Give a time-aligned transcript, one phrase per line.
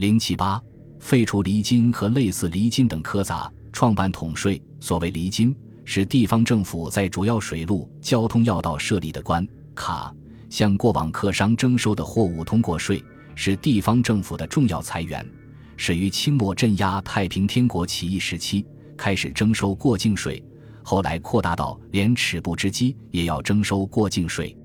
[0.00, 0.58] 零七八，
[0.98, 4.58] 废除厘金和类似厘金等苛杂，创办统税。
[4.80, 10.10] 所谓厘金，是地方政府在主要水路交通要道设立的关卡，
[10.48, 15.22] 向过往客商征收的货物通过税，是地方政府的重要财源。
[15.76, 18.64] 始于清末镇压太平天国起义时期，
[18.96, 20.42] 开始征收过境税，
[20.82, 24.56] 后来扩大到连尺布织机也要征收过境税，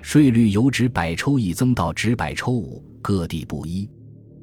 [0.00, 3.86] 税率由值百抽一增到值百抽五，各地不一。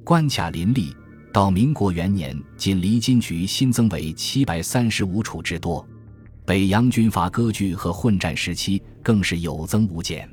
[0.06, 0.96] 关卡林立，
[1.34, 5.84] 到民国元年，仅离金局新增为七百三十五处之多。
[6.46, 10.30] 北洋军阀割据和混战时期，更是有增无减。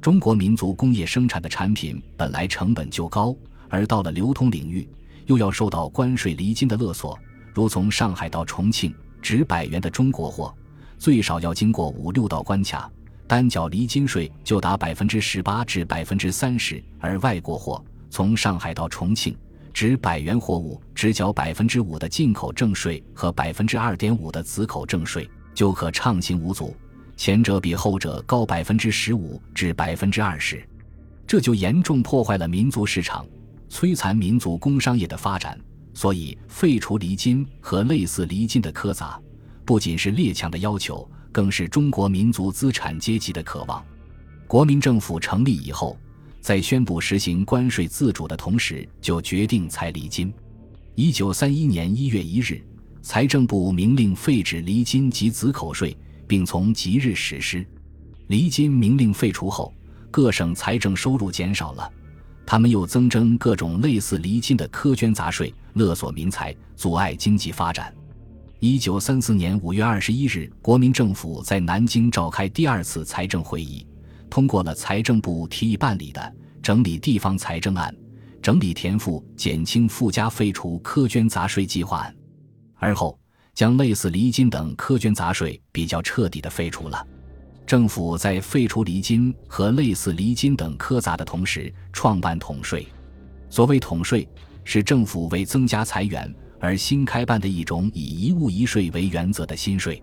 [0.00, 3.36] 中国民族工业生产的产品本来成本就高，
[3.68, 4.88] 而到了流通领域。
[5.26, 7.18] 又要受到关税离金的勒索，
[7.52, 10.54] 如从上海到重庆值百元的中国货，
[10.96, 12.90] 最少要经过五六道关卡，
[13.26, 19.34] 单缴离金税就达百分之十八至百分之三十；而外国货从上海到重庆
[19.72, 26.76] 值百元货物，只缴百分之五的进口证税和百分之二点五的子口证税，就可畅行无阻。
[27.16, 30.62] 前者比后者高百分之十五至百分之二十，
[31.26, 33.24] 这就严重破坏了民族市场。
[33.70, 35.58] 摧残民族工商业的发展，
[35.94, 39.18] 所以废除厘金和类似厘金的苛杂，
[39.64, 43.82] 不仅是列强的要求，更是中国民族资产阶级的渴望。
[44.46, 45.96] 国民政府成立以后，
[46.42, 50.34] 在宣布实行关税自主的同时，就决定裁厘金。
[50.96, 52.60] 一九三一年一月一日，
[53.00, 57.64] 财政部明令废止厘金及子口税，并从即日实施。
[58.26, 59.72] 厘金明令废除后，
[60.10, 61.88] 各省财政收入减少了。
[62.44, 67.94] 他们又增征各种类似厘金的苛捐杂税，勒索民财，阻碍经济发展。
[68.58, 73.86] 一九三四年五月二十一日，国民政府在南京召开第二次财政会议，
[74.32, 76.18] 通过了财政部提议办理的
[76.62, 77.94] 《整理地方财政案》
[78.40, 82.10] 《整理田赋减轻附加废除苛捐杂税计划案》，
[82.76, 83.20] 而后
[83.52, 87.06] 将类似厘金等苛捐杂税比较彻底的废除了。
[87.66, 92.86] 政府在废除厘金和类似厘金等苛杂的同时，创办统税。
[93.50, 94.26] 所谓统税，
[94.64, 100.02] 是政府为增加财源而新开办的一种以一物一税为原则的新税。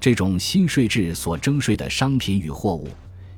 [0.00, 2.88] 这种新税制所征税的商品与货物，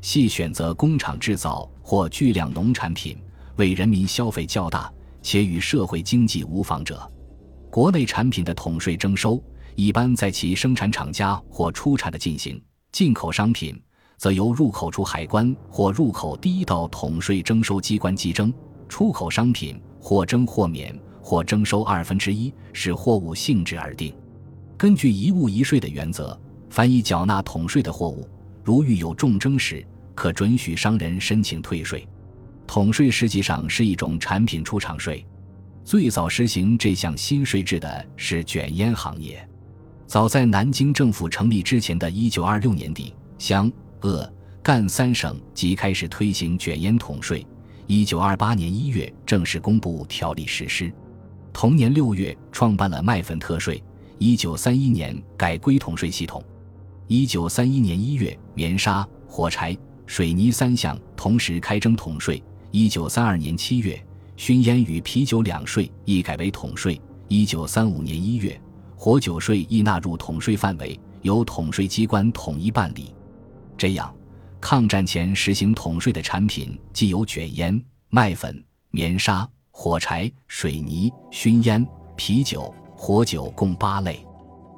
[0.02, 3.16] 系选择工厂制造或巨量农产品，
[3.56, 4.92] 为人民消费较大
[5.22, 7.08] 且与社会经济无妨者。
[7.70, 9.42] 国内产品的统税征收，
[9.76, 12.60] 一般在其生产厂家或出产的进行。
[12.90, 13.80] 进口商品
[14.18, 18.52] 则由入口处海关或入口第一道统税征收机关计征，
[18.88, 24.12] 出口商品或征或免或征收二分之一，视货物性质而定。
[24.76, 26.38] 根据一物一税的原则，
[26.68, 28.28] 凡已缴纳统税的货物，
[28.64, 29.84] 如遇有重征时，
[30.14, 32.06] 可准许商人申请退税。
[32.66, 35.24] 统税实际上是一种产品出厂税。
[35.84, 39.46] 最早实行这项新税制的是卷烟行业。
[40.06, 43.70] 早在南京政府成立之前的一九二六年底，湘、
[44.00, 47.44] 鄂、赣三省即开始推行卷烟统税。
[47.88, 50.92] 一九二八年一月正式公布条例实施。
[51.52, 53.82] 同年六月创办了麦粉特税。
[54.18, 56.42] 一九三一年改规统税系统。
[57.08, 59.76] 一九三一年一月，棉纱、火柴、
[60.06, 62.42] 水泥三项同时开征统税。
[62.70, 64.02] 一九三二年七月，
[64.36, 67.00] 熏烟与啤酒两税亦改为统税。
[67.28, 68.58] 一九三五年一月。
[68.96, 73.12] 火酒税亦纳入统税范围，由统税机关统一办理。
[73.76, 74.14] 这样，
[74.60, 81.84] 抗战前实行统税的产品既有卷烟、麦粉、棉纱、火柴、水泥、熏烟、
[82.14, 84.24] 啤酒、火酒共八类。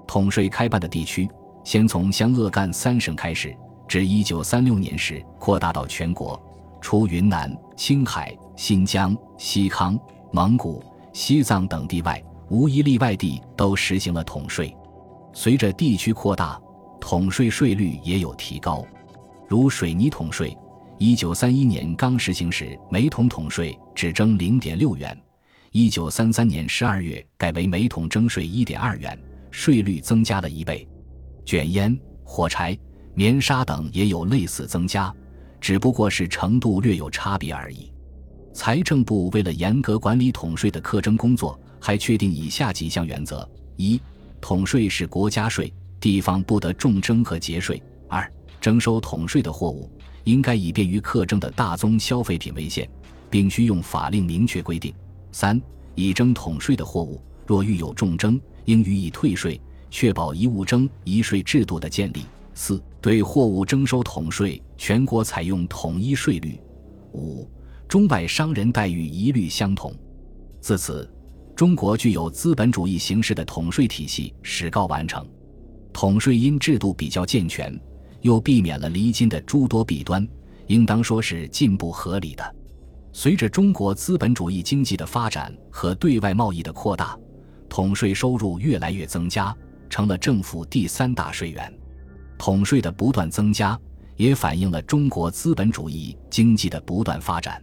[0.07, 1.29] 统税开办的地区，
[1.65, 3.57] 先从湘鄂赣三省开始，
[3.89, 6.41] 至一九三六年时扩大到全国，
[6.81, 9.99] 除云南、青海、新疆、西康、
[10.31, 12.23] 蒙古、西藏等地外。
[12.51, 14.77] 无一例外地都实行了统税，
[15.33, 16.61] 随着地区扩大，
[17.01, 18.87] 统税税率也有提高。
[19.49, 20.57] 如水泥统税，
[20.99, 25.17] 一九三一年刚实行时，每桶统税只征零点六元；
[25.73, 29.19] 一九三三年十二月改为每桶征税一点二元，
[29.51, 30.87] 税率增加了一倍。
[31.45, 32.77] 卷烟、火柴、
[33.15, 35.15] 棉纱等也有类似增加，
[35.61, 37.93] 只不过是程度略有差别而已。
[38.53, 41.59] 财政部为了严格管理统税的课征工作。
[41.87, 43.47] 还确定以下几项原则：
[43.77, 44.01] 一、
[44.41, 45.71] 统税是国家税，
[46.01, 47.77] 地方不得重征和节税；
[48.09, 48.27] 二、
[48.59, 49.93] 征收统税的货物
[50.25, 52.89] 应该以便于课征的大宗消费品为限，
[53.29, 54.95] 并需用法令明确规定；
[55.31, 55.61] 三、
[55.95, 59.61] 已征统税的货物若遇有重征，应予以退税，
[59.95, 66.59] 确保一物征一税制度的建立；四、对货物征收统税，全国采用统一税率；
[67.13, 67.49] 五、
[67.87, 69.95] 中外商人待遇一律相同。
[70.61, 71.09] 自此，
[71.55, 75.25] 中国具有资本主义形式的统税体系始告完成。
[75.93, 77.81] 统税因制度比较健全，
[78.21, 80.27] 又避免了离金的诸多弊端，
[80.67, 82.57] 应当说是进步合理的。
[83.13, 87.17] 随着中国资本主义经济的发展和对外贸易的扩大，
[87.69, 89.57] 统税收入越来越增加，
[89.95, 91.73] 成了政府第三大税源。
[92.37, 93.79] 统税的不断增加，
[94.17, 97.63] 也反映了中国资本主义经济的不断发展。